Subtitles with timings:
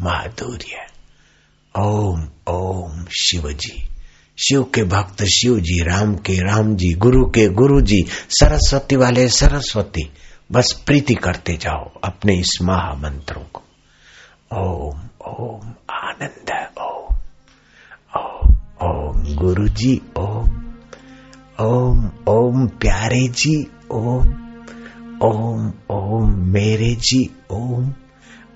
[0.00, 0.86] माधुर्य।
[1.74, 3.86] ओम ओम शिव जी
[4.38, 9.28] शिव के भक्त शिव जी राम के राम जी गुरु के गुरु जी सरस्वती वाले
[9.28, 10.08] सरस्वती,
[10.52, 13.62] बस प्रीति करते जाओ अपने इस महामंत्रों को।
[14.56, 17.14] ओम ओम आनंद, ओम
[18.16, 20.48] ओम ओम गुरु जी ओम
[21.60, 23.56] ओम ओम प्यारे जी,
[23.90, 24.28] ओम
[25.22, 27.92] ओम ओम मेरे जी, ओम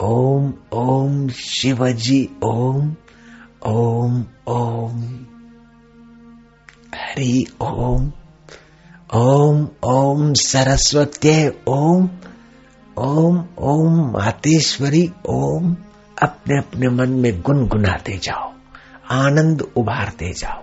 [0.00, 2.94] ओम ओम शिवजी, ओम
[3.66, 4.98] ओम ओम।
[6.94, 8.12] हरि ओम
[9.14, 12.08] ओम ओम सरस्वती ओम
[12.98, 15.76] ओम ओम मातेश्वरी ओम।
[16.22, 18.52] अपने अपने मन में गुनगुनाते जाओ,
[19.10, 20.62] आनंद उभारते जाओ।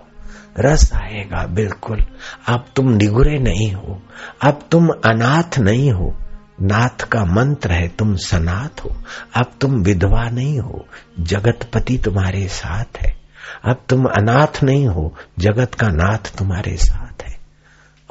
[0.58, 2.04] रस आएगा बिल्कुल।
[2.48, 4.02] अब तुम निगुरे नहीं हो,
[4.42, 6.14] अब तुम अनाथ नहीं हो।
[6.62, 8.90] नाथ का मंत्र है, तुम सनाथ हो।
[9.36, 10.86] अब तुम विधवा नहीं हो,
[11.20, 13.16] जगतपति तुम्हारे साथ है।
[13.64, 17.38] अब तुम अनाथ नहीं हो, जगत का नाथ तुम्हारे साथ है।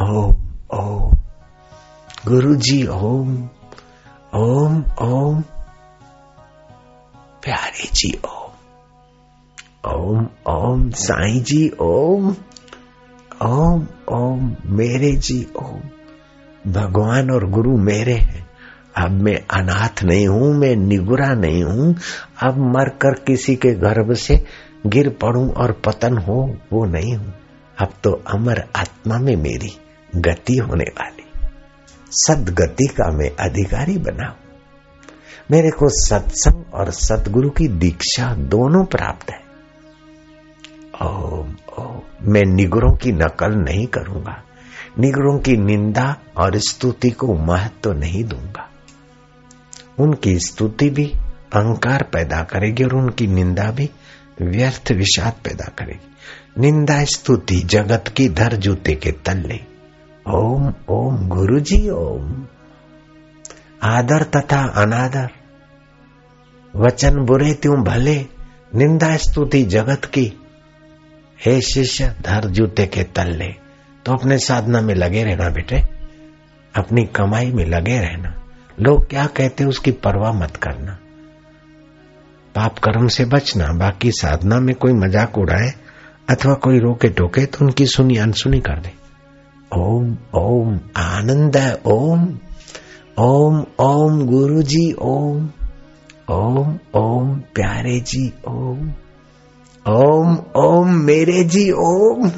[0.01, 0.35] ओम
[0.73, 1.15] ओम।
[2.27, 3.49] गुरु जी ओम
[4.35, 5.41] ओम ओम।
[7.43, 8.51] प्यारे जी, ओम।
[9.91, 12.35] ओम ओम। साईं जी, ओम।
[13.41, 15.81] ओम ओम। मेरे जी, ओम।
[16.67, 18.47] भगवान और गुरु मेरे हैं।
[18.97, 21.95] अब मैं अनाथ नहीं हूँ, मैं निगुरा नहीं हूँ।
[22.43, 24.43] अब मरकर किसी के गर्भ से
[24.87, 27.33] गिर पड़ूं और पतन हो, वो नहीं हूँ।
[27.81, 29.77] अब तो अमर आत्मा में मेरी
[30.15, 31.23] गति होने वाली।
[32.11, 34.35] सदगति का मैं अधिकारी बना
[35.51, 39.43] मेरे को सत्संग और सदगुरु की दीक्षा दोनों प्राप्त है।
[41.01, 44.43] ओम ओम, मैं निगुरों की नकल नहीं करूँगा।
[44.99, 48.69] निगुरों की निंदा और स्तुति को महत्व तो नहीं दूँगा।
[49.99, 51.05] उनकी स्तुति भी
[51.53, 53.89] अहंकार पैदा करेगी और उनकी निंदा भी
[54.41, 56.15] व्यर्थ विषाद पैदा करेगी।
[56.59, 59.59] निंदा स्तुति जगत की धर जूते के तल्ले।
[60.33, 62.45] ओम ओम गुरु जी ओम।
[63.83, 65.29] आदर तथा अनादर।
[66.75, 68.25] वचन बुरे त्यों भले,
[68.75, 70.33] निंदा स्तुति जगत की।
[71.45, 73.62] हे शिष्य, धर जूते के तल्ले।
[74.05, 75.83] तो अपने साधना में लगे रहना बेटे।
[76.75, 78.33] अपनी कमाई में लगे रहना।
[78.79, 80.97] लोग क्या कहते उसकी परवाह मत करना।
[82.55, 85.73] पाप कर्म से बचना, बाकी साधना में कोई मज़ाक उड़ाए
[86.29, 88.93] अथवा कोई रोके टोके तो उनकी सुनी अनसुनी कर दे।
[89.75, 92.39] ओम ओम, आनंद ओम।
[93.19, 95.49] ओम ओम गुरु जी ओम।
[96.31, 98.91] ओम ओम, प्यारे जी, ओम।
[99.89, 102.31] ओम ओम, मेरे जी, ओम।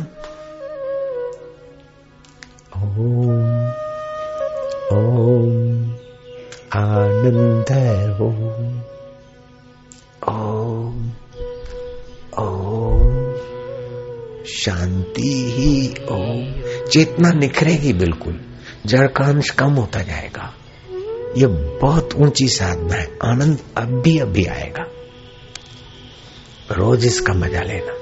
[2.85, 3.67] ओम
[4.97, 5.91] ओम
[6.73, 7.71] आनंद
[8.21, 8.81] ओम
[10.35, 11.11] ओम
[12.39, 13.35] ओम
[14.45, 18.39] शांति ही ओम चेतना निखरेगी बिल्कुल
[18.85, 20.53] जड़ का अंश कम होता जाएगा।
[21.37, 21.47] ये
[21.81, 24.85] बहुत ऊँची साधना है। आनंद अब भी अभी आएगा।
[26.71, 27.93] रोज इसका मज़ा लेना।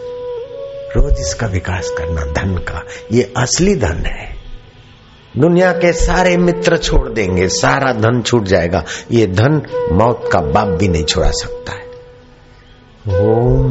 [0.95, 4.32] रोज इसका विकास करना धन का। ये असली धन है।
[5.37, 9.61] दुनिया के सारे मित्र छोड़ देंगे, सारा धन छूट जाएगा। ये धन
[9.91, 11.83] मौत का बाप भी नहीं छोड़ा सकता है।
[13.21, 13.65] ओम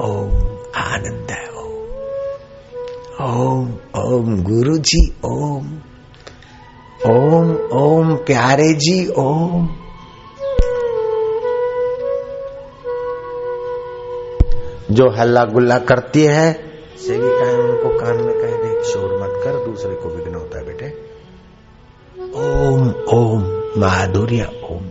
[0.00, 1.74] ओम आनंद है, ओम।
[3.36, 5.78] ओम ओम गुरु जी ओम।
[7.06, 9.68] ओम ओम प्यारे जी, ओम।
[14.90, 16.52] जो हल्ला गुल्ला करती है
[17.06, 21.03] सेविकाएँ उनको कान में कह दे, शोर मत कर, दूसरे को विघ्न होता है बेटे।
[22.34, 23.42] ओम ओम,
[23.80, 24.84] माधुर्य, ओम।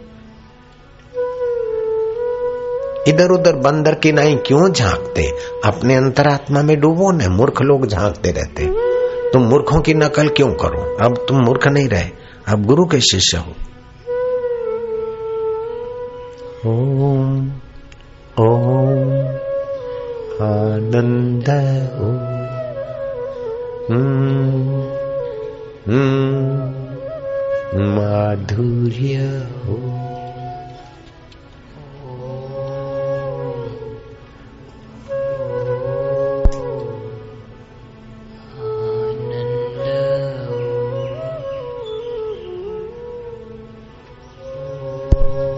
[3.08, 5.24] इधर उधर बंदर की नहीं क्यों झांकते?
[5.66, 8.66] अपने अंतरात्मा में डूबो न, मूर्ख लोग झांकते रहते।
[9.32, 11.06] तुम मूर्खों की नकल क्यों करो?
[11.06, 12.10] अब तुम मूर्ख नहीं रहे,
[12.48, 13.54] अब गुरु के शिष्य हो।
[16.70, 17.52] ओम
[18.40, 19.14] ओम,
[20.48, 21.50] आनंद
[22.00, 22.13] हो।
[28.94, 29.28] माधुर्य
[29.66, 29.78] हो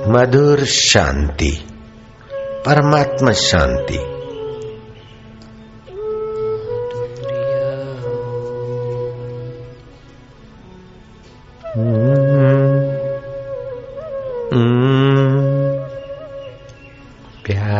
[0.09, 1.51] मधुर शांति
[2.65, 4.14] परमात्मा शांति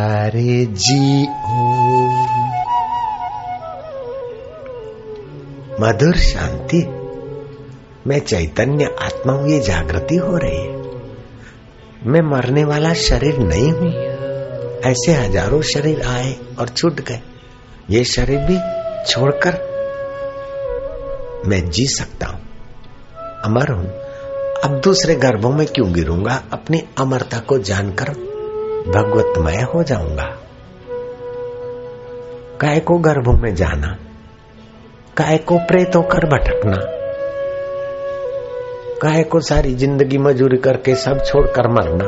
[0.06, 1.62] प्यारे जी ओ
[5.80, 6.86] मधुर शांति।
[8.06, 10.76] मैं चैतन्य आत्मा हूँ, ये जागृति हो रही है।
[12.06, 13.88] मैं मरने वाला शरीर नहीं हूँ।
[14.80, 17.20] ऐसे हज़ारों शरीर आए और छूट गए।
[17.90, 18.58] ये शरीर भी
[19.12, 19.52] छोड़कर
[21.46, 22.40] मैं जी सकता हूँ।
[23.44, 23.88] अमर हूँ।
[24.64, 26.42] अब दूसरे गर्भों में क्यों गिरूँगा?
[26.52, 28.35] अपनी अमरता को जानकर
[28.86, 30.24] भगवतमय हो जाऊँगा।
[32.60, 33.96] काय को गर्भों में जाना,
[35.16, 36.76] काय को प्रेत होकर भटकना,
[39.02, 42.06] काय को सारी ज़िंदगी मजूरी करके सब छोड़कर मरना,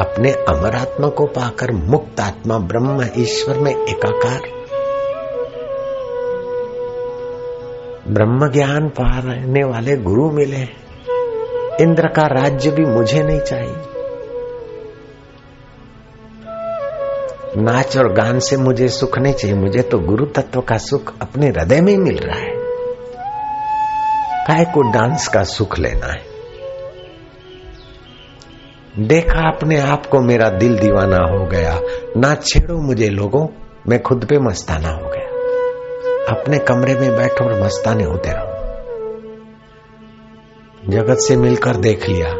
[0.00, 4.50] अपने अमर आत्मा को पाकर मुक्त आत्मा ब्रह्म ईश्वर में एकाकार।
[8.08, 10.62] ब्रह्म ज्ञान पाने वाले गुरु मिले,
[11.80, 13.91] इंद्र का राज्य भी मुझे नहीं चाहिए।
[17.56, 21.46] नाच और गान से मुझे सुख नहीं चाहिए। मुझे तो गुरु तत्व का सुख अपने
[21.46, 22.52] हृदय में ही मिल रहा है।
[24.46, 26.32] काय को डांस का सुख लेना है?
[28.98, 31.80] देखा अपने आप को मेरा दिल दीवाना हो गया।
[32.16, 33.46] ना छेड़ो मुझे लोगों,
[33.88, 35.22] मैं खुद पे मस्ताना हो गया।
[36.36, 38.52] अपने कमरे में बैठो और मस्ताने होते रहो।
[40.88, 42.34] जगत से मिलकर देख लिया।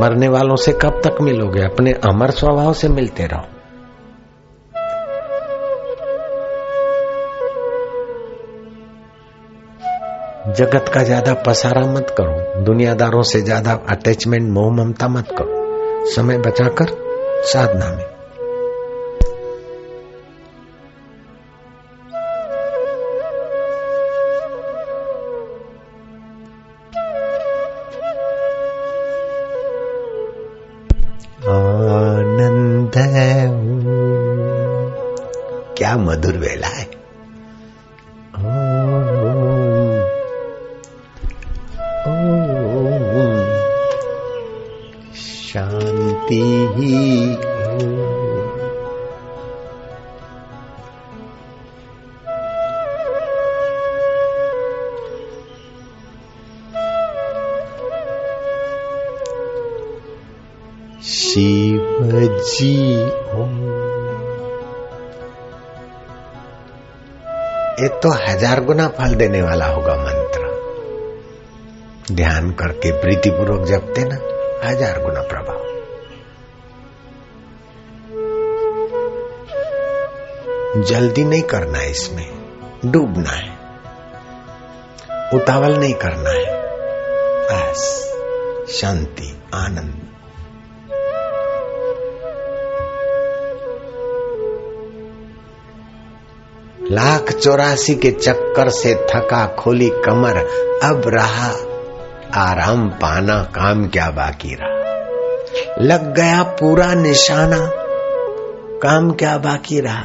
[0.00, 1.62] मरने वालों से कब तक मिलोगे?
[1.62, 3.55] अपने अमर स्वभाव से मिलते रहो।
[10.46, 16.38] जगत का ज़्यादा पसारा मत करो। दुनियादारों से ज़्यादा अटैचमेंट मोह, ममता मत करो। समय
[16.38, 16.86] बचाकर
[17.44, 18.04] साधना में।
[31.48, 32.92] आनंद
[35.78, 36.85] क्या मधुर वेला है।
[62.46, 63.54] जी ओम
[67.80, 70.42] ये तो हज़ार गुना फल देने वाला होगा मंत्र।
[72.14, 74.16] ध्यान करके प्रीतिपूर्वक जपते ना,
[74.68, 75.62] हज़ार गुना प्रभाव।
[80.82, 82.28] जल्दी नहीं करना है इसमें,
[82.86, 83.50] डूबना है।
[85.34, 86.44] उतावल नहीं करना है।
[87.44, 88.12] बस,
[88.70, 90.15] शांति, आनंद।
[96.90, 100.36] लाख चौरासी के चक्कर से थका खोली कमर,
[100.84, 101.52] अब रहा
[102.34, 104.76] आराम पाना काम क्या बाकी रहा?
[105.80, 107.70] लग गया पूरा निशाना,
[108.78, 110.04] काम क्या बाकी रहा?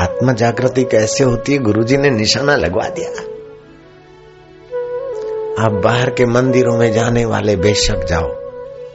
[0.00, 1.58] आत्म जागृति कैसे होती है?
[1.58, 3.10] गुरुजी ने निशाना लगवा दिया।
[5.64, 8.28] आप बाहर के मंदिरों में जाने वाले बेशक जाओ,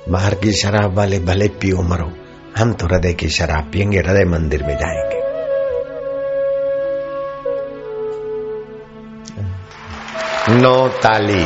[0.10, 2.12] बाहर की शराब वाले भले पियो मरो,
[2.58, 5.21] हम तो हृदय की शराब पियेंगे, हृदय मंदिर में जाएँगे।
[10.50, 11.46] नो ताली।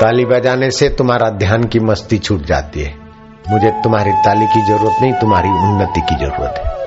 [0.00, 2.94] ताली बजाने से तुम्हारा ध्यान की मस्ती छूट जाती है।
[3.48, 6.84] मुझे तुम्हारी ताली की ज़रूरत नहीं, तुम्हारी उन्नति की ज़रूरत है।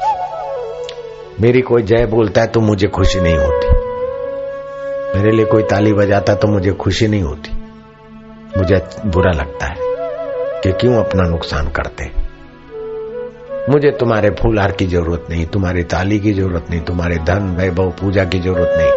[1.42, 3.68] मेरी कोई जय बोलता है तो मुझे खुशी नहीं होती।
[5.18, 7.52] मेरे लिए कोई ताली बजाता तो मुझे खुशी नहीं होती।
[8.58, 9.76] मुझे बुरा लगता है
[10.62, 12.12] कि क्यों अपना नुकसान करते
[13.70, 17.90] मुझे तुम्हारे फूल हार की ज़रूरत नहीं, तुम्हारी ताली की ज़रूरत नहीं, तुम्हारे धन, वैभव,
[17.90, 18.97] पूजा की ज़रूरत नहीं।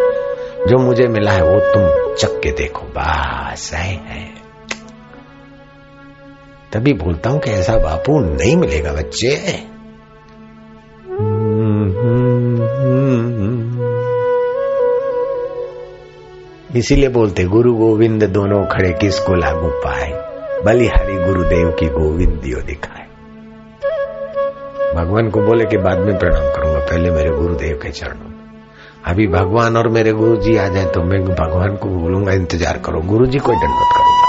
[0.70, 4.26] जो मुझे मिला है वो तुम चक के देखो। बस है, है।
[6.72, 9.30] तभी बोलता हूँ कि ऐसा बापू नहीं मिलेगा बच्चे।
[16.78, 20.12] इसीलिए बोलते गुरु गोविंद दोनों खड़े किसको लागू पाए?
[20.64, 23.06] बलिहारी गुरुदेव की गोविंदियो दिखाए।
[24.94, 28.30] भगवान को बोले कि बाद में प्रणाम करूँगा पहले मेरे गुरुदेव के चरणों में।
[29.00, 33.00] अभी भगवान और मेरे गुरु जी आ जाए तो मैं भगवान को बोलूँगा, इंतज़ार करो
[33.02, 34.28] गुरु जी को दंडवत करूँगा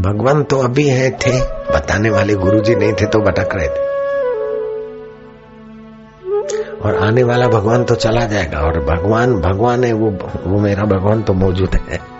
[0.00, 1.38] भगवान तो अभी है, थे,
[1.72, 3.82] बताने वाले गुरु जी नहीं थे तो भटक रहे थे।
[6.80, 10.10] और आने वाला भगवान तो चला जाएगा, और भगवान भगवान है, वो
[10.46, 12.13] वो मेरा भगवान तो मौजूद है।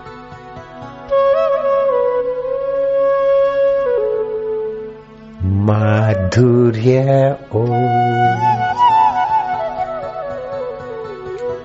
[5.66, 7.02] माधुर्य
[7.54, 7.64] ओ।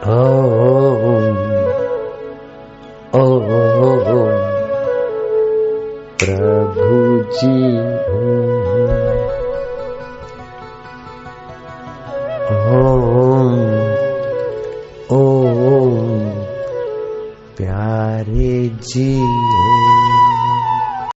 [0.10, 0.24] ओ
[3.20, 3.26] ओ
[6.22, 7.00] प्रभु
[7.34, 7.89] जी